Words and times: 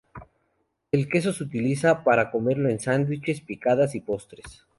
El 0.91 1.07
queso 1.09 1.31
se 1.31 1.43
utiliza 1.43 2.03
para 2.03 2.31
comerlo 2.31 2.69
en 2.69 2.79
sándwiches, 2.79 3.39
picadas 3.41 3.93
y 3.93 3.99
postres. 4.01 4.65